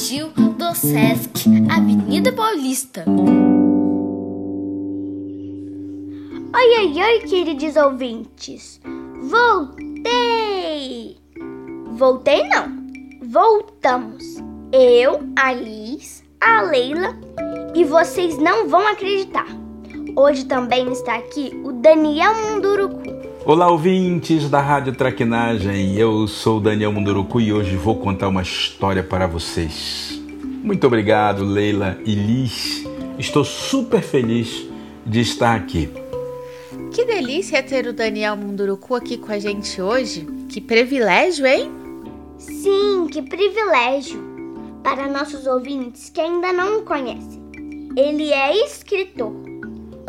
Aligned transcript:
infantil 0.00 0.28
do 0.28 0.74
SESC 0.74 1.46
Avenida 1.70 2.32
Paulista. 2.32 3.04
Oi, 6.54 6.78
oi, 6.78 7.02
oi, 7.02 7.18
queridos 7.28 7.76
ouvintes! 7.76 8.80
Voltei! 9.28 11.18
Voltei 11.90 12.48
não, 12.48 12.86
voltamos. 13.22 14.24
Eu, 14.72 15.20
a 15.36 15.52
Liz, 15.52 16.24
a 16.40 16.62
Leila 16.62 17.14
e 17.74 17.84
vocês 17.84 18.38
não 18.38 18.68
vão 18.68 18.86
acreditar. 18.88 19.48
Hoje 20.16 20.46
também 20.46 20.90
está 20.92 21.16
aqui 21.16 21.50
o 21.62 21.72
Daniel 21.72 22.34
Munduruku. 22.36 23.02
Olá, 23.42 23.70
ouvintes 23.70 24.50
da 24.50 24.60
Rádio 24.60 24.94
Traquinagem. 24.94 25.96
Eu 25.96 26.28
sou 26.28 26.58
o 26.58 26.60
Daniel 26.60 26.92
Munduruku 26.92 27.40
e 27.40 27.50
hoje 27.50 27.74
vou 27.74 27.96
contar 27.96 28.28
uma 28.28 28.42
história 28.42 29.02
para 29.02 29.26
vocês. 29.26 30.20
Muito 30.62 30.86
obrigado, 30.86 31.42
Leila 31.42 31.98
e 32.04 32.14
Liz. 32.14 32.84
Estou 33.18 33.42
super 33.42 34.02
feliz 34.02 34.68
de 35.06 35.20
estar 35.20 35.56
aqui. 35.56 35.88
Que 36.92 37.06
delícia 37.06 37.62
ter 37.62 37.86
o 37.86 37.94
Daniel 37.94 38.36
Munduruku 38.36 38.94
aqui 38.94 39.16
com 39.16 39.32
a 39.32 39.38
gente 39.38 39.80
hoje. 39.80 40.26
Que 40.50 40.60
privilégio, 40.60 41.46
hein? 41.46 41.72
Sim, 42.36 43.06
que 43.10 43.22
privilégio. 43.22 44.22
Para 44.84 45.08
nossos 45.08 45.46
ouvintes 45.46 46.10
que 46.10 46.20
ainda 46.20 46.52
não 46.52 46.80
o 46.80 46.82
conhecem, 46.82 47.40
ele 47.96 48.30
é 48.32 48.64
escritor. 48.66 49.32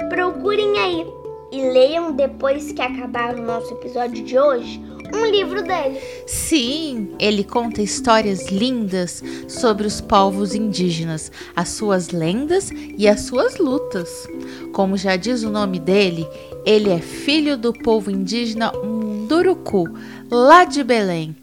Procurem 0.09 0.77
aí 0.77 1.20
e 1.51 1.61
leiam 1.61 2.13
depois 2.13 2.71
que 2.71 2.81
acabar 2.81 3.35
o 3.35 3.41
nosso 3.41 3.73
episódio 3.73 4.23
de 4.23 4.37
hoje 4.39 4.81
um 5.13 5.25
livro 5.25 5.61
dele. 5.61 5.99
Sim, 6.25 7.13
ele 7.19 7.43
conta 7.43 7.81
histórias 7.81 8.47
lindas 8.49 9.23
sobre 9.47 9.85
os 9.85 9.99
povos 9.99 10.55
indígenas, 10.55 11.31
as 11.55 11.69
suas 11.69 12.09
lendas 12.09 12.69
e 12.97 13.07
as 13.07 13.21
suas 13.21 13.57
lutas. 13.57 14.27
Como 14.73 14.97
já 14.97 15.15
diz 15.15 15.43
o 15.43 15.49
nome 15.49 15.79
dele, 15.79 16.27
ele 16.65 16.89
é 16.89 16.99
filho 16.99 17.57
do 17.57 17.73
povo 17.73 18.09
indígena 18.09 18.71
Munduruku, 18.71 19.85
lá 20.29 20.63
de 20.63 20.83
Belém. 20.83 21.35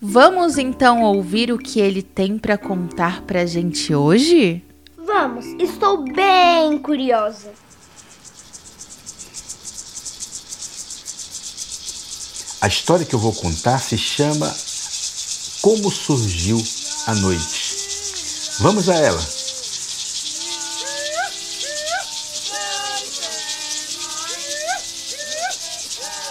Vamos 0.00 0.58
então 0.58 1.02
ouvir 1.02 1.50
o 1.50 1.58
que 1.58 1.80
ele 1.80 2.02
tem 2.02 2.36
para 2.36 2.58
contar 2.58 3.22
pra 3.22 3.46
gente 3.46 3.94
hoje? 3.94 4.62
Vamos, 4.98 5.46
estou 5.58 6.04
bem 6.04 6.78
curiosa. 6.78 7.63
A 12.64 12.66
história 12.66 13.04
que 13.04 13.14
eu 13.14 13.18
vou 13.18 13.34
contar 13.34 13.78
se 13.78 13.98
chama 13.98 14.50
Como 15.60 15.90
Surgiu 15.90 16.56
a 17.06 17.14
Noite. 17.16 17.76
Vamos 18.60 18.88
a 18.88 18.94
ela. 18.94 19.22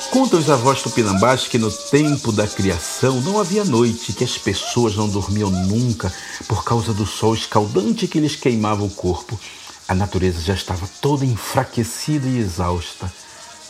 Contam 0.09 0.39
os 0.39 0.49
avós 0.49 0.81
tupinambás 0.81 1.47
que 1.47 1.59
no 1.59 1.71
tempo 1.71 2.31
da 2.31 2.47
criação 2.47 3.21
não 3.21 3.39
havia 3.39 3.63
noite, 3.63 4.11
que 4.13 4.23
as 4.23 4.35
pessoas 4.35 4.95
não 4.95 5.07
dormiam 5.07 5.51
nunca 5.51 6.11
por 6.47 6.63
causa 6.63 6.95
do 6.95 7.05
sol 7.05 7.35
escaldante 7.35 8.07
que 8.07 8.19
lhes 8.19 8.35
queimava 8.35 8.83
o 8.83 8.89
corpo. 8.89 9.39
A 9.87 9.93
natureza 9.93 10.41
já 10.41 10.55
estava 10.55 10.89
toda 10.99 11.23
enfraquecida 11.23 12.27
e 12.27 12.39
exausta. 12.39 13.13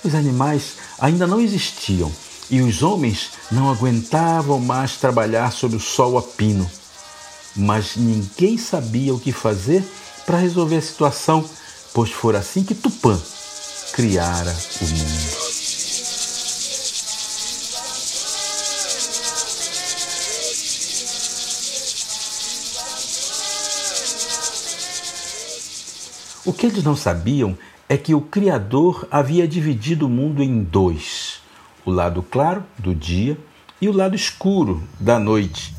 Os 0.01 0.15
animais 0.15 0.75
ainda 0.97 1.27
não 1.27 1.41
existiam 1.41 2.09
e 2.49 2.61
os 2.61 2.83
homens 2.83 3.31
não 3.51 3.69
aguentavam 3.69 4.59
mais 4.59 4.97
trabalhar 4.97 5.51
sob 5.51 5.75
o 5.75 5.79
sol 5.79 6.17
a 6.17 6.21
pino. 6.21 6.69
Mas 7.55 7.95
ninguém 7.95 8.57
sabia 8.57 9.13
o 9.13 9.19
que 9.19 9.31
fazer 9.31 9.83
para 10.25 10.37
resolver 10.37 10.77
a 10.77 10.81
situação, 10.81 11.47
pois 11.93 12.11
fora 12.11 12.39
assim 12.39 12.63
que 12.63 12.73
Tupã 12.73 13.19
criara 13.93 14.55
o 14.81 14.85
mundo. 14.85 15.53
O 26.45 26.51
que 26.51 26.65
eles 26.65 26.83
não 26.83 26.95
sabiam 26.95 27.57
é 27.87 27.95
que 27.95 28.13
o 28.13 28.19
Criador 28.19 29.07
havia 29.09 29.47
dividido 29.47 30.07
o 30.07 30.09
mundo 30.09 30.43
em 30.43 30.61
dois: 30.61 31.12
o 31.85 31.91
lado 31.91 32.23
claro 32.23 32.63
do 32.77 32.93
dia 32.95 33.37
e 33.81 33.89
o 33.89 33.93
lado 33.93 34.15
escuro 34.15 34.81
da 34.99 35.19
noite. 35.19 35.75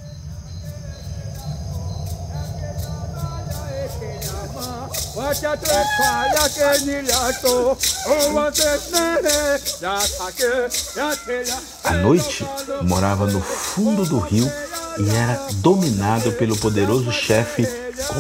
A 11.85 11.93
noite 11.95 12.47
morava 12.83 13.27
no 13.27 13.41
fundo 13.41 14.05
do 14.05 14.19
rio 14.19 14.51
e 14.99 15.11
era 15.17 15.49
dominado 15.55 16.33
pelo 16.33 16.57
poderoso 16.57 17.11
chefe 17.11 17.67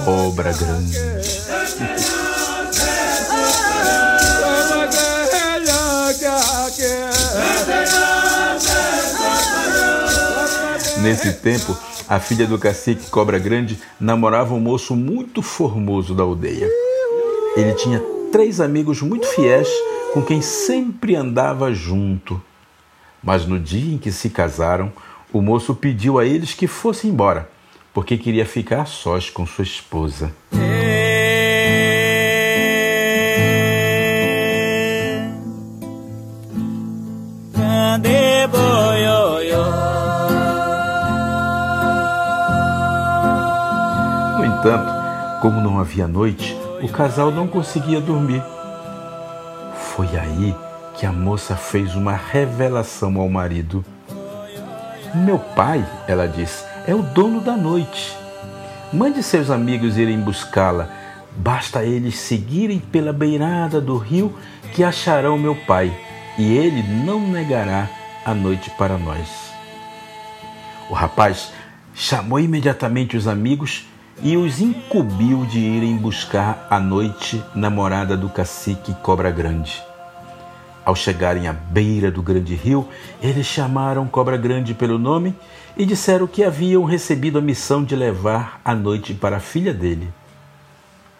Cobra 0.04 0.52
Grande. 0.52 0.96
Nesse 11.04 11.34
tempo, 11.34 11.76
a 12.08 12.18
filha 12.18 12.46
do 12.46 12.58
cacique 12.58 13.10
Cobra 13.10 13.38
Grande 13.38 13.78
namorava 14.00 14.54
um 14.54 14.58
moço 14.58 14.96
muito 14.96 15.42
formoso 15.42 16.14
da 16.14 16.22
aldeia. 16.22 16.66
Ele 17.54 17.74
tinha 17.74 18.02
três 18.32 18.58
amigos 18.58 19.02
muito 19.02 19.26
fiéis 19.26 19.68
com 20.14 20.22
quem 20.22 20.40
sempre 20.40 21.14
andava 21.14 21.74
junto. 21.74 22.42
Mas 23.22 23.44
no 23.44 23.60
dia 23.60 23.94
em 23.94 23.98
que 23.98 24.10
se 24.10 24.30
casaram, 24.30 24.90
o 25.30 25.42
moço 25.42 25.74
pediu 25.74 26.18
a 26.18 26.24
eles 26.24 26.54
que 26.54 26.66
fossem 26.66 27.10
embora, 27.10 27.50
porque 27.92 28.16
queria 28.16 28.46
ficar 28.46 28.86
sós 28.86 29.28
com 29.28 29.44
sua 29.44 29.64
esposa. 29.64 30.32
No 44.64 44.70
entanto, 44.70 45.40
como 45.42 45.60
não 45.60 45.78
havia 45.78 46.08
noite, 46.08 46.56
o 46.80 46.88
casal 46.88 47.30
não 47.30 47.46
conseguia 47.46 48.00
dormir. 48.00 48.42
Foi 49.76 50.06
aí 50.16 50.56
que 50.96 51.04
a 51.04 51.12
moça 51.12 51.54
fez 51.54 51.94
uma 51.94 52.14
revelação 52.14 53.20
ao 53.20 53.28
marido. 53.28 53.84
Meu 55.14 55.38
pai, 55.38 55.84
ela 56.08 56.26
disse, 56.26 56.64
é 56.86 56.94
o 56.94 57.02
dono 57.02 57.42
da 57.42 57.54
noite. 57.58 58.16
Mande 58.90 59.22
seus 59.22 59.50
amigos 59.50 59.98
irem 59.98 60.18
buscá-la. 60.18 60.88
Basta 61.36 61.84
eles 61.84 62.18
seguirem 62.18 62.78
pela 62.78 63.12
beirada 63.12 63.82
do 63.82 63.98
rio 63.98 64.34
que 64.72 64.82
acharão 64.82 65.36
meu 65.36 65.54
pai, 65.54 65.94
e 66.38 66.56
ele 66.56 66.82
não 67.04 67.20
negará 67.20 67.86
a 68.24 68.32
noite 68.32 68.70
para 68.70 68.96
nós. 68.96 69.28
O 70.88 70.94
rapaz 70.94 71.52
chamou 71.92 72.40
imediatamente 72.40 73.14
os 73.14 73.28
amigos 73.28 73.84
e 74.24 74.38
os 74.38 74.58
incumbiu 74.58 75.44
de 75.44 75.58
irem 75.58 75.98
buscar 75.98 76.66
a 76.70 76.80
noite 76.80 77.44
namorada 77.54 78.16
do 78.16 78.30
cacique 78.30 78.94
Cobra 79.02 79.30
Grande. 79.30 79.82
Ao 80.82 80.96
chegarem 80.96 81.46
à 81.46 81.52
beira 81.52 82.10
do 82.10 82.22
grande 82.22 82.54
rio, 82.54 82.88
eles 83.20 83.46
chamaram 83.46 84.08
Cobra 84.08 84.38
Grande 84.38 84.72
pelo 84.72 84.98
nome 84.98 85.34
e 85.76 85.84
disseram 85.84 86.26
que 86.26 86.42
haviam 86.42 86.84
recebido 86.84 87.38
a 87.38 87.42
missão 87.42 87.84
de 87.84 87.94
levar 87.94 88.62
a 88.64 88.74
noite 88.74 89.12
para 89.12 89.36
a 89.36 89.40
filha 89.40 89.74
dele. 89.74 90.10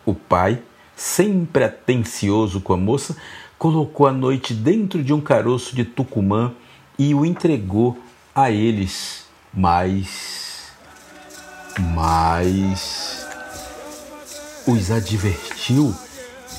O 0.07 0.15
pai, 0.15 0.63
sempre 0.97 1.65
atencioso 1.65 2.59
com 2.59 2.73
a 2.73 2.79
moça, 2.79 3.15
colocou 3.59 4.07
a 4.07 4.13
noite 4.13 4.55
dentro 4.55 5.05
de 5.05 5.13
um 5.13 5.21
caroço 5.21 5.77
de 5.77 5.85
tucumã 5.85 6.53
e 6.99 7.15
o 7.15 7.27
entregou 7.27 7.99
a 8.35 8.51
eles. 8.51 9.27
Mas, 9.53 10.54
mas, 11.81 13.27
os 14.67 14.91
advertiu 14.91 15.95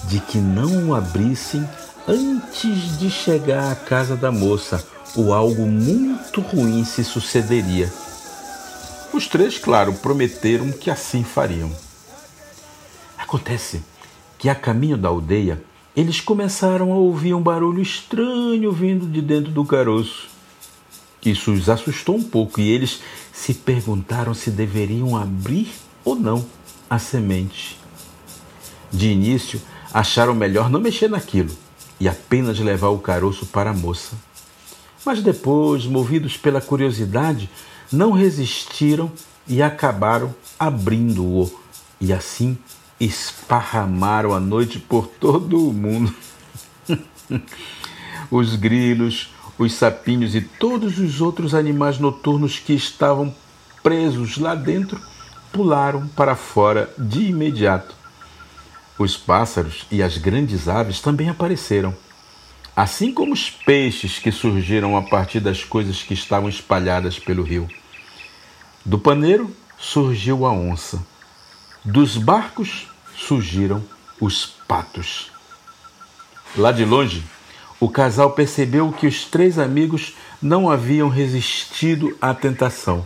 de 0.05 0.19
que 0.19 0.37
não 0.37 0.89
o 0.89 0.95
abrissem 0.95 1.67
antes 2.07 2.99
de 2.99 3.09
chegar 3.09 3.71
à 3.71 3.75
casa 3.75 4.15
da 4.15 4.31
moça, 4.31 4.85
ou 5.15 5.33
algo 5.33 5.65
muito 5.65 6.41
ruim 6.41 6.83
se 6.83 7.03
sucederia. 7.03 7.91
Os 9.13 9.27
três, 9.27 9.57
claro, 9.57 9.93
prometeram 9.93 10.71
que 10.71 10.91
assim 10.91 11.23
fariam. 11.23 11.71
Acontece 13.17 13.81
que, 14.37 14.49
a 14.49 14.55
caminho 14.55 14.97
da 14.97 15.07
aldeia, 15.07 15.63
eles 15.95 16.19
começaram 16.19 16.91
a 16.91 16.97
ouvir 16.97 17.33
um 17.33 17.41
barulho 17.41 17.81
estranho 17.81 18.71
vindo 18.71 19.07
de 19.07 19.21
dentro 19.21 19.51
do 19.51 19.63
caroço. 19.63 20.27
Isso 21.23 21.53
os 21.53 21.69
assustou 21.69 22.17
um 22.17 22.23
pouco 22.23 22.59
e 22.59 22.69
eles 22.69 23.01
se 23.35 23.53
perguntaram 23.53 24.33
se 24.33 24.49
deveriam 24.49 25.15
abrir 25.17 25.69
ou 26.05 26.15
não 26.15 26.45
a 26.89 26.97
semente. 26.97 27.77
De 28.89 29.09
início, 29.09 29.61
acharam 29.93 30.33
melhor 30.33 30.69
não 30.69 30.79
mexer 30.79 31.09
naquilo 31.09 31.53
e 31.99 32.07
apenas 32.07 32.57
levar 32.59 32.89
o 32.89 32.97
caroço 32.97 33.45
para 33.45 33.71
a 33.71 33.73
moça. 33.73 34.15
Mas 35.05 35.21
depois, 35.21 35.85
movidos 35.85 36.37
pela 36.37 36.61
curiosidade, 36.61 37.49
não 37.91 38.11
resistiram 38.11 39.11
e 39.45 39.61
acabaram 39.61 40.33
abrindo-o, 40.57 41.51
e 41.99 42.13
assim 42.13 42.57
esparramaram 42.99 44.33
a 44.33 44.39
noite 44.39 44.79
por 44.79 45.07
todo 45.07 45.69
o 45.69 45.73
mundo. 45.73 46.15
os 48.31 48.55
grilos, 48.55 49.29
os 49.57 49.73
sapinhos 49.73 50.35
e 50.35 50.41
todos 50.41 50.99
os 50.99 51.21
outros 51.21 51.53
animais 51.53 51.99
noturnos 51.99 52.59
que 52.59 52.73
estavam 52.73 53.33
presos 53.81 54.37
lá 54.37 54.55
dentro 54.55 54.99
pularam 55.51 56.07
para 56.09 56.35
fora 56.35 56.93
de 56.97 57.27
imediato. 57.27 57.95
Os 58.97 59.15
pássaros 59.15 59.85
e 59.91 60.01
as 60.01 60.17
grandes 60.17 60.67
aves 60.67 60.99
também 60.99 61.29
apareceram, 61.29 61.95
assim 62.75 63.13
como 63.13 63.33
os 63.33 63.49
peixes 63.49 64.19
que 64.19 64.31
surgiram 64.31 64.97
a 64.97 65.01
partir 65.01 65.39
das 65.39 65.63
coisas 65.63 66.01
que 66.01 66.13
estavam 66.13 66.49
espalhadas 66.49 67.19
pelo 67.19 67.43
rio. 67.43 67.69
Do 68.83 68.99
paneiro 68.99 69.55
surgiu 69.77 70.45
a 70.45 70.51
onça, 70.51 71.05
dos 71.83 72.17
barcos 72.17 72.87
surgiram 73.15 73.83
os 74.19 74.45
patos. 74.67 75.31
Lá 76.57 76.71
de 76.71 76.85
longe, 76.85 77.23
o 77.85 77.89
casal 77.89 78.31
percebeu 78.31 78.91
que 78.91 79.05
os 79.05 79.25
três 79.25 79.59
amigos 79.59 80.15
não 80.41 80.71
haviam 80.71 81.07
resistido 81.07 82.17
à 82.19 82.33
tentação. 82.33 83.05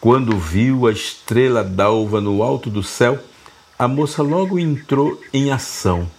Quando 0.00 0.36
viu 0.36 0.88
a 0.88 0.90
estrela 0.90 1.62
d'alva 1.62 2.20
no 2.20 2.42
alto 2.42 2.68
do 2.68 2.82
céu, 2.82 3.16
a 3.78 3.86
moça 3.86 4.24
logo 4.24 4.58
entrou 4.58 5.22
em 5.32 5.52
ação. 5.52 6.10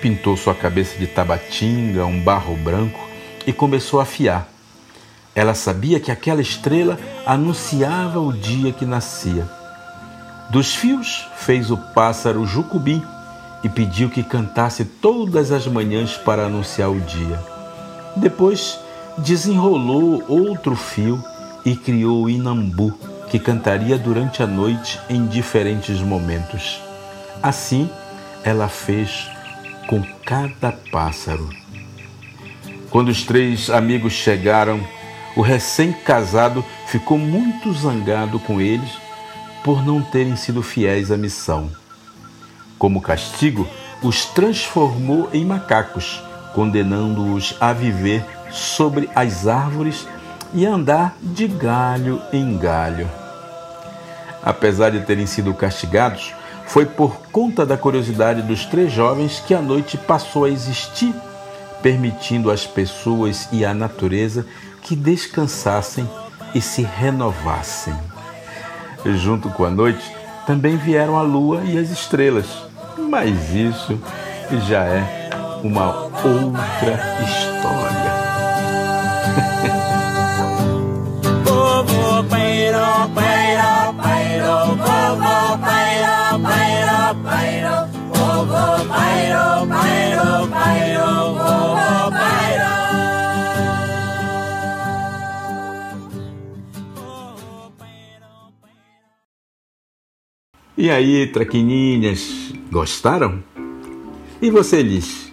Pintou 0.00 0.36
sua 0.36 0.54
cabeça 0.54 0.96
de 0.96 1.08
tabatinga, 1.08 2.06
um 2.06 2.22
barro 2.22 2.54
branco 2.54 3.00
e 3.44 3.52
começou 3.52 3.98
a 3.98 4.04
afiar. 4.04 4.48
Ela 5.34 5.54
sabia 5.54 5.98
que 5.98 6.12
aquela 6.12 6.40
estrela 6.40 7.00
anunciava 7.26 8.20
o 8.20 8.32
dia 8.32 8.72
que 8.72 8.86
nascia. 8.86 9.44
Dos 10.50 10.72
fios 10.72 11.26
fez 11.36 11.68
o 11.72 11.76
pássaro 11.76 12.46
jucubim 12.46 13.02
e 13.62 13.68
pediu 13.68 14.08
que 14.08 14.22
cantasse 14.22 14.84
todas 14.84 15.50
as 15.50 15.66
manhãs 15.66 16.16
para 16.16 16.46
anunciar 16.46 16.90
o 16.90 17.00
dia. 17.00 17.38
Depois 18.16 18.78
desenrolou 19.18 20.22
outro 20.28 20.76
fio 20.76 21.22
e 21.64 21.74
criou 21.74 22.24
o 22.24 22.30
inambu, 22.30 22.92
que 23.30 23.38
cantaria 23.38 23.98
durante 23.98 24.42
a 24.42 24.46
noite 24.46 24.98
em 25.08 25.26
diferentes 25.26 26.00
momentos. 26.00 26.80
Assim, 27.42 27.90
ela 28.44 28.68
fez 28.68 29.28
com 29.86 30.02
cada 30.24 30.72
pássaro. 30.90 31.48
Quando 32.90 33.08
os 33.08 33.22
três 33.22 33.68
amigos 33.68 34.12
chegaram, 34.12 34.80
o 35.36 35.42
recém-casado 35.42 36.64
ficou 36.86 37.18
muito 37.18 37.72
zangado 37.72 38.38
com 38.40 38.60
eles 38.60 38.90
por 39.62 39.84
não 39.84 40.00
terem 40.00 40.36
sido 40.36 40.62
fiéis 40.62 41.10
à 41.10 41.16
missão. 41.16 41.70
Como 42.78 43.00
castigo, 43.00 43.66
os 44.02 44.24
transformou 44.26 45.28
em 45.32 45.44
macacos, 45.44 46.22
condenando-os 46.54 47.56
a 47.60 47.72
viver 47.72 48.24
sobre 48.50 49.10
as 49.14 49.46
árvores 49.46 50.06
e 50.54 50.64
andar 50.64 51.16
de 51.20 51.46
galho 51.46 52.22
em 52.32 52.56
galho. 52.56 53.08
Apesar 54.42 54.90
de 54.90 55.00
terem 55.00 55.26
sido 55.26 55.52
castigados, 55.52 56.32
foi 56.66 56.86
por 56.86 57.16
conta 57.32 57.66
da 57.66 57.76
curiosidade 57.76 58.42
dos 58.42 58.64
três 58.66 58.92
jovens 58.92 59.40
que 59.40 59.54
a 59.54 59.60
noite 59.60 59.96
passou 59.96 60.44
a 60.44 60.50
existir, 60.50 61.14
permitindo 61.82 62.50
às 62.50 62.66
pessoas 62.66 63.48
e 63.50 63.64
à 63.64 63.74
natureza 63.74 64.46
que 64.82 64.94
descansassem 64.94 66.08
e 66.54 66.60
se 66.60 66.82
renovassem. 66.82 67.94
Junto 69.04 69.48
com 69.50 69.64
a 69.64 69.70
noite, 69.70 70.04
também 70.46 70.76
vieram 70.76 71.18
a 71.18 71.22
lua 71.22 71.62
e 71.64 71.78
as 71.78 71.90
estrelas, 71.90 72.46
mas 72.98 73.54
isso 73.54 73.98
já 74.66 74.84
é 74.84 75.30
uma 75.62 76.04
outra 76.04 77.00
história. 77.22 78.28
E 100.80 100.90
aí, 100.90 101.26
traquininhas, 101.26 102.47
gostaram? 102.70 103.42
E 104.40 104.50
você, 104.50 104.82
Liz, 104.82 105.32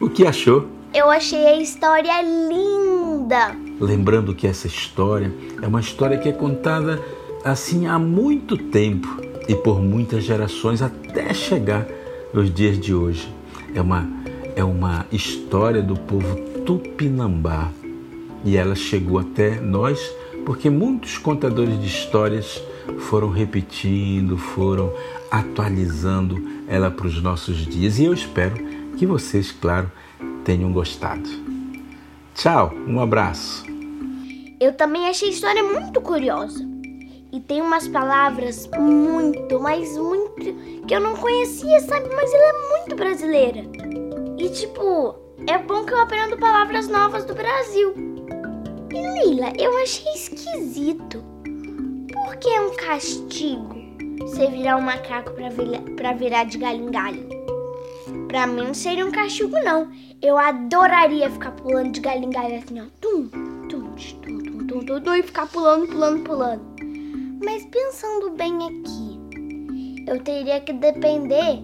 o 0.00 0.08
que 0.08 0.26
achou? 0.26 0.68
Eu 0.94 1.10
achei 1.10 1.46
a 1.46 1.56
história 1.56 2.22
linda. 2.22 3.56
Lembrando 3.80 4.34
que 4.34 4.46
essa 4.46 4.66
história 4.66 5.32
é 5.60 5.66
uma 5.66 5.80
história 5.80 6.18
que 6.18 6.28
é 6.28 6.32
contada 6.32 7.02
assim 7.44 7.86
há 7.86 7.98
muito 7.98 8.56
tempo 8.56 9.08
e 9.48 9.54
por 9.54 9.80
muitas 9.80 10.22
gerações 10.22 10.82
até 10.82 11.32
chegar 11.34 11.86
nos 12.32 12.52
dias 12.52 12.78
de 12.78 12.94
hoje. 12.94 13.28
É 13.74 13.80
uma, 13.80 14.08
é 14.54 14.62
uma 14.62 15.06
história 15.10 15.82
do 15.82 15.96
povo 15.96 16.36
tupinambá 16.64 17.70
e 18.44 18.56
ela 18.56 18.74
chegou 18.74 19.18
até 19.18 19.60
nós 19.60 19.98
porque 20.44 20.68
muitos 20.68 21.18
contadores 21.18 21.80
de 21.80 21.86
histórias 21.86 22.62
foram 22.98 23.30
repetindo, 23.30 24.36
foram 24.36 24.92
atualizando 25.30 26.42
ela 26.68 26.90
para 26.90 27.06
os 27.06 27.22
nossos 27.22 27.66
dias 27.66 27.98
e 27.98 28.04
eu 28.04 28.12
espero 28.12 28.56
que 28.96 29.06
vocês, 29.06 29.50
claro, 29.50 29.90
tenham 30.44 30.72
gostado. 30.72 31.28
Tchau, 32.34 32.72
um 32.86 33.00
abraço. 33.00 33.64
Eu 34.60 34.72
também 34.72 35.08
achei 35.08 35.28
a 35.28 35.32
história 35.32 35.62
muito 35.62 36.00
curiosa. 36.00 36.64
E 37.32 37.40
tem 37.40 37.62
umas 37.62 37.88
palavras 37.88 38.68
muito, 38.78 39.58
mas 39.58 39.96
muito 39.96 40.54
que 40.86 40.94
eu 40.94 41.00
não 41.00 41.16
conhecia, 41.16 41.80
sabe? 41.80 42.08
Mas 42.14 42.32
ela 42.32 42.44
é 42.44 42.78
muito 42.78 42.94
brasileira. 42.94 43.64
E 44.38 44.48
tipo, 44.50 45.14
é 45.46 45.58
bom 45.58 45.84
que 45.84 45.94
eu 45.94 46.00
aprendo 46.00 46.36
palavras 46.36 46.88
novas 46.88 47.24
do 47.24 47.34
Brasil. 47.34 47.94
E 48.92 49.24
Lila, 49.24 49.52
eu 49.58 49.76
achei 49.78 50.12
esquisito 50.12 51.31
que 52.42 52.48
é 52.48 52.60
um 52.60 52.74
castigo 52.74 53.72
você 54.18 54.48
virar 54.48 54.76
um 54.76 54.80
macaco 54.80 55.30
para 55.30 55.48
virar, 55.48 56.12
virar 56.14 56.44
de 56.44 56.58
galho 56.58 56.88
em 56.88 56.90
galho? 56.90 57.28
Pra 58.26 58.48
mim 58.48 58.64
não 58.64 58.74
seria 58.74 59.06
um 59.06 59.12
castigo, 59.12 59.56
não. 59.60 59.88
Eu 60.20 60.36
adoraria 60.36 61.30
ficar 61.30 61.52
pulando 61.52 61.92
de 61.92 62.00
galho 62.00 62.24
em 62.24 62.30
galho 62.30 62.58
assim, 62.58 62.80
ó. 62.80 62.84
Tum, 63.00 63.28
tum, 63.68 63.94
tum, 63.94 64.38
tum, 64.38 64.66
tum, 64.66 64.80
tum, 64.84 65.00
tum, 65.00 65.14
e 65.14 65.22
ficar 65.22 65.46
pulando, 65.46 65.86
pulando, 65.86 66.24
pulando. 66.24 66.62
Mas 67.44 67.64
pensando 67.66 68.30
bem 68.30 68.56
aqui, 68.56 70.10
eu 70.10 70.20
teria 70.20 70.60
que 70.60 70.72
depender 70.72 71.62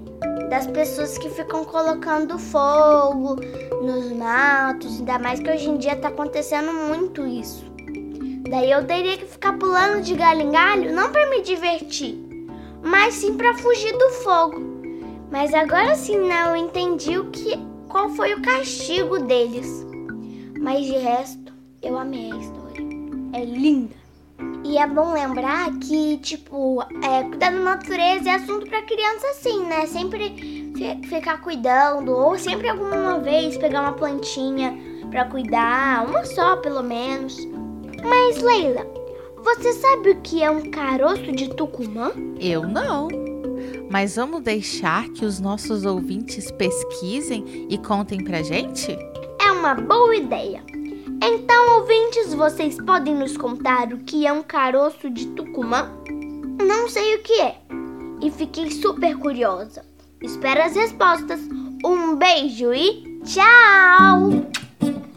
das 0.48 0.68
pessoas 0.68 1.18
que 1.18 1.28
ficam 1.28 1.64
colocando 1.64 2.38
fogo 2.38 3.34
nos 3.82 4.12
matos, 4.12 5.00
ainda 5.00 5.18
mais 5.18 5.40
que 5.40 5.50
hoje 5.50 5.70
em 5.70 5.76
dia 5.76 5.96
tá 5.96 6.06
acontecendo 6.06 6.72
muito 6.72 7.26
isso. 7.26 7.67
Daí 8.50 8.70
eu 8.70 8.86
teria 8.86 9.18
que 9.18 9.26
ficar 9.26 9.58
pulando 9.58 10.02
de 10.02 10.14
galho 10.14 10.40
em 10.40 10.50
galho, 10.50 10.94
não 10.94 11.12
para 11.12 11.28
me 11.28 11.42
divertir, 11.42 12.18
mas 12.82 13.14
sim 13.14 13.36
para 13.36 13.54
fugir 13.54 13.92
do 13.92 14.10
fogo. 14.22 14.60
Mas 15.30 15.52
agora 15.52 15.94
sim, 15.94 16.16
né, 16.16 16.48
eu 16.48 16.56
entendi 16.56 17.18
o 17.18 17.30
que, 17.30 17.58
qual 17.88 18.08
foi 18.10 18.32
o 18.32 18.40
castigo 18.40 19.18
deles. 19.18 19.86
Mas 20.58 20.86
de 20.86 20.96
resto, 20.96 21.52
eu 21.82 21.98
amei 21.98 22.32
a 22.32 22.36
história. 22.36 22.86
É 23.34 23.44
linda. 23.44 23.94
E 24.64 24.78
é 24.78 24.86
bom 24.86 25.12
lembrar 25.12 25.70
que, 25.78 26.16
tipo, 26.18 26.82
é, 27.02 27.24
cuidar 27.24 27.50
da 27.50 27.58
natureza 27.58 28.30
é 28.30 28.34
assunto 28.34 28.66
para 28.66 28.82
criança 28.82 29.26
assim, 29.28 29.64
né? 29.64 29.86
Sempre 29.86 30.72
ficar 31.08 31.40
cuidando, 31.40 32.12
ou 32.12 32.38
sempre 32.38 32.68
alguma 32.68 33.18
vez 33.18 33.56
pegar 33.56 33.82
uma 33.82 33.92
plantinha 33.92 34.76
para 35.10 35.24
cuidar, 35.26 36.06
uma 36.06 36.24
só 36.24 36.56
pelo 36.56 36.82
menos. 36.82 37.36
Mas, 38.02 38.42
Leila, 38.42 38.86
você 39.42 39.72
sabe 39.72 40.10
o 40.10 40.20
que 40.20 40.42
é 40.42 40.50
um 40.50 40.70
caroço 40.70 41.32
de 41.32 41.48
Tucumã? 41.50 42.12
Eu 42.40 42.62
não. 42.66 43.08
Mas 43.90 44.16
vamos 44.16 44.42
deixar 44.42 45.08
que 45.10 45.24
os 45.24 45.40
nossos 45.40 45.84
ouvintes 45.84 46.50
pesquisem 46.50 47.66
e 47.68 47.78
contem 47.78 48.22
pra 48.22 48.42
gente? 48.42 48.96
É 49.40 49.50
uma 49.50 49.74
boa 49.74 50.14
ideia. 50.14 50.62
Então, 51.22 51.80
ouvintes, 51.80 52.34
vocês 52.34 52.76
podem 52.84 53.14
nos 53.14 53.36
contar 53.36 53.92
o 53.92 53.98
que 53.98 54.26
é 54.26 54.32
um 54.32 54.42
caroço 54.42 55.10
de 55.10 55.26
Tucumã? 55.28 55.90
não 56.68 56.88
sei 56.88 57.16
o 57.16 57.22
que 57.22 57.40
é 57.40 57.56
e 58.20 58.30
fiquei 58.30 58.70
super 58.70 59.16
curiosa. 59.16 59.84
Espero 60.22 60.62
as 60.62 60.74
respostas. 60.74 61.40
Um 61.84 62.16
beijo 62.16 62.72
e 62.74 63.20
tchau! 63.24 64.57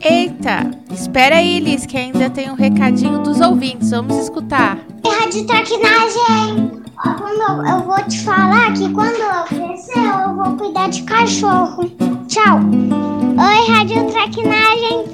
Eita, 0.04 0.72
espera 0.92 1.36
aí, 1.36 1.60
Liz, 1.60 1.86
que 1.86 1.96
ainda 1.96 2.28
tem 2.28 2.50
um 2.50 2.56
recadinho 2.56 3.20
dos 3.20 3.40
ouvintes. 3.40 3.92
Vamos 3.92 4.18
escutar. 4.18 4.80
Rádio 5.06 5.46
traquinagem. 5.46 6.72
Quando 7.04 7.68
eu 7.68 7.84
vou 7.84 8.04
te 8.08 8.20
falar 8.22 8.74
que 8.74 8.92
quando 8.92 9.18
eu 9.18 9.44
crescer, 9.44 10.00
eu 10.00 10.36
vou 10.36 10.58
cuidar 10.58 10.90
de 10.90 11.04
cachorro. 11.04 11.84
Tchau. 12.28 12.60
Oi, 13.38 13.72
rádio 13.72 14.12
traquinagem. 14.12 15.06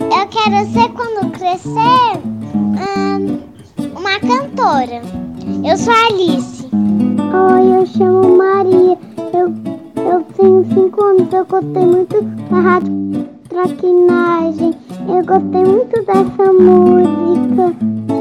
Eu 0.00 0.26
quero 0.28 0.66
ser, 0.72 0.88
quando 0.92 1.30
crescer, 1.32 2.18
hum, 2.56 3.38
uma 3.94 4.18
cantora. 4.18 5.02
Eu 5.62 5.76
sou 5.76 5.92
a 5.92 6.06
Alice. 6.06 6.68
Oi, 6.72 7.80
eu 7.80 7.86
chamo 7.86 8.36
Maria. 8.38 8.98
Eu, 9.34 9.52
eu 10.10 10.22
tenho 10.36 10.66
cinco 10.72 11.04
anos. 11.04 11.30
Eu 11.30 11.44
gostei 11.44 11.84
muito 11.84 12.22
da 12.22 12.60
rádio 12.60 13.02
traquinagem. 13.52 14.74
Eu 15.08 15.24
gostei 15.26 15.64
muito 15.64 16.04
dessa 16.06 16.52
música. 16.52 17.74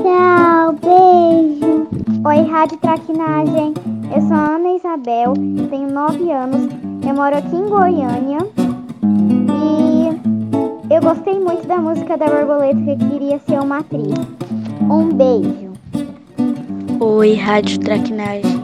Tchau, 0.04 0.76
beijo. 0.84 1.88
Oi, 2.26 2.52
Rádio 2.52 2.78
Traquinagem. 2.80 3.74
Eu 4.14 4.22
sou 4.24 4.36
a 4.36 4.56
Ana 4.56 4.76
Isabel, 4.76 5.34
tenho 5.70 5.90
9 5.90 6.32
anos, 6.32 6.70
eu 7.08 7.16
moro 7.16 7.38
aqui 7.38 7.56
em 7.56 7.70
Goiânia. 7.70 8.40
E 10.90 10.94
eu 10.94 11.02
gostei 11.02 11.40
muito 11.40 11.66
da 11.66 11.78
música 11.78 12.18
da 12.18 12.28
borboleta 12.28 12.98
que 12.98 13.10
queria 13.10 13.40
ser 13.40 13.60
uma 13.62 13.78
atriz. 13.78 14.14
Um 14.82 15.14
beijo. 15.14 15.72
Oi, 17.00 17.36
Rádio 17.36 17.80
Traquinagem. 17.80 18.60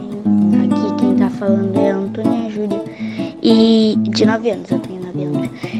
Aqui 0.64 0.94
quem 0.98 1.16
tá 1.16 1.30
falando 1.30 1.74
é 1.78 1.92
a 1.92 1.96
Antônia 1.96 2.50
Júlia. 2.50 2.84
E 3.42 3.96
de 4.10 4.26
9 4.26 4.50
anos 4.50 4.70
eu. 4.70 4.87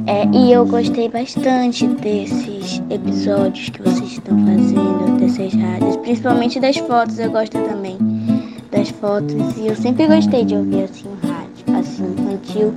É, 0.09 0.27
e 0.33 0.51
eu 0.51 0.65
gostei 0.65 1.07
bastante 1.07 1.87
desses 1.87 2.83
episódios 2.89 3.69
que 3.69 3.83
vocês 3.83 4.13
estão 4.13 4.39
fazendo, 4.39 5.19
dessas 5.21 5.53
rádios, 5.53 5.99
principalmente 5.99 6.59
das 6.59 6.79
fotos, 6.79 7.19
eu 7.19 7.31
gosto 7.31 7.53
também 7.53 7.99
das 8.71 8.89
fotos. 8.89 9.35
E 9.59 9.67
eu 9.67 9.77
sempre 9.77 10.07
gostei 10.07 10.47
de 10.47 10.57
ouvir 10.57 10.85
assim 10.85 11.09
rádio, 11.23 11.79
assim, 11.79 12.05
infantil. 12.19 12.73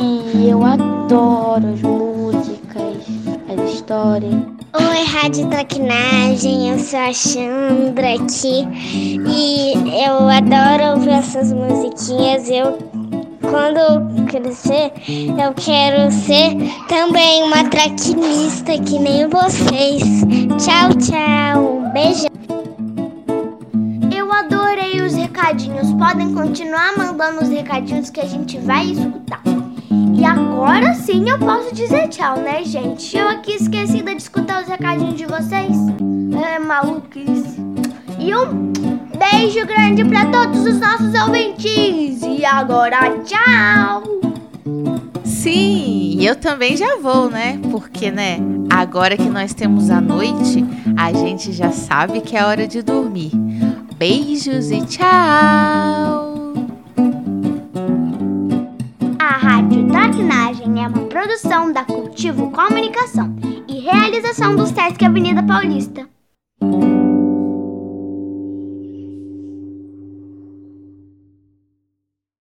E 0.00 0.48
eu 0.48 0.64
adoro 0.64 1.74
as 1.74 1.82
músicas, 1.82 3.04
as 3.46 3.74
histórias. 3.74 4.32
Oi, 4.32 5.04
Rádio 5.06 5.46
Traquinagem, 5.48 6.70
eu 6.70 6.78
sou 6.78 7.00
a 7.00 7.12
Chandra 7.12 8.14
aqui 8.14 8.66
e 9.28 9.74
eu 10.06 10.26
adoro 10.26 10.94
ouvir 10.94 11.10
essas 11.10 11.52
musiquinhas. 11.52 12.48
Eu 12.48 12.93
quando 13.54 14.26
crescer, 14.26 14.92
eu 15.08 15.54
quero 15.54 16.10
ser 16.10 16.56
também 16.88 17.44
uma 17.44 17.62
traquinista 17.70 18.76
que 18.78 18.98
nem 18.98 19.28
vocês. 19.28 20.02
Tchau, 20.58 20.92
tchau. 20.98 21.92
Beijo. 21.92 22.26
Eu 24.12 24.32
adorei 24.32 25.00
os 25.00 25.14
recadinhos. 25.14 25.92
Podem 25.92 26.34
continuar 26.34 26.98
mandando 26.98 27.44
os 27.44 27.48
recadinhos 27.48 28.10
que 28.10 28.18
a 28.18 28.26
gente 28.26 28.58
vai 28.58 28.86
escutar. 28.86 29.42
E 30.18 30.24
agora 30.24 30.92
sim 30.94 31.30
eu 31.30 31.38
posso 31.38 31.72
dizer 31.72 32.08
tchau, 32.08 32.38
né, 32.38 32.64
gente? 32.64 33.16
Eu 33.16 33.28
aqui 33.28 33.52
esquecida 33.52 34.16
de 34.16 34.20
escutar 34.20 34.62
os 34.62 34.68
recadinhos 34.68 35.14
de 35.14 35.26
vocês. 35.26 35.76
É 36.44 36.58
maluquice. 36.58 37.62
E 38.18 38.34
um 38.34 38.93
beijo 39.18 39.66
grande 39.66 40.04
para 40.04 40.26
todos 40.26 40.66
os 40.66 40.80
nossos 40.80 41.14
ouvintes. 41.14 42.22
E 42.22 42.44
agora, 42.44 43.18
tchau! 43.24 44.02
Sim, 45.24 46.24
eu 46.24 46.36
também 46.36 46.76
já 46.76 46.96
vou, 46.96 47.28
né? 47.28 47.58
Porque, 47.70 48.10
né? 48.10 48.38
Agora 48.70 49.16
que 49.16 49.28
nós 49.28 49.52
temos 49.52 49.90
a 49.90 50.00
noite, 50.00 50.64
a 50.96 51.12
gente 51.12 51.52
já 51.52 51.70
sabe 51.70 52.20
que 52.20 52.36
é 52.36 52.44
hora 52.44 52.66
de 52.66 52.82
dormir. 52.82 53.32
Beijos 53.96 54.70
e 54.70 54.80
tchau! 54.86 56.54
A 59.18 59.36
Rádio 59.36 59.86
Traquinagem 59.88 60.82
é 60.82 60.88
uma 60.88 61.06
produção 61.06 61.72
da 61.72 61.84
Cultivo 61.84 62.50
Comunicação 62.50 63.34
e 63.68 63.80
realização 63.80 64.56
do 64.56 64.66
Sesc 64.66 65.04
Avenida 65.04 65.42
Paulista. 65.42 66.13